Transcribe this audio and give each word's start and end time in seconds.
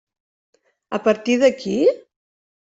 A 0.99 1.01
partir 1.09 1.37
d'aquí? 1.45 1.79